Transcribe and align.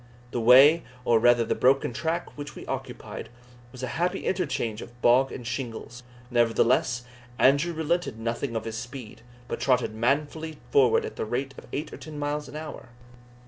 The 0.31 0.41
way, 0.41 0.81
or 1.05 1.19
rather 1.19 1.45
the 1.45 1.53
broken 1.53 1.93
track 1.93 2.35
which 2.35 2.55
we 2.55 2.65
occupied, 2.65 3.29
was 3.71 3.83
a 3.83 3.87
happy 4.01 4.25
interchange 4.25 4.81
of 4.81 4.99
bog 4.99 5.31
and 5.31 5.45
shingles; 5.45 6.01
nevertheless, 6.31 7.03
Andrew 7.37 7.71
relented 7.71 8.17
nothing 8.17 8.55
of 8.55 8.65
his 8.65 8.79
speed, 8.79 9.21
but 9.47 9.59
trotted 9.59 9.93
manfully 9.93 10.57
forward 10.71 11.05
at 11.05 11.17
the 11.17 11.23
rate 11.25 11.53
of 11.55 11.67
eight 11.71 11.93
or 11.93 11.97
ten 11.97 12.17
miles 12.17 12.47
an 12.49 12.55
hour. 12.55 12.89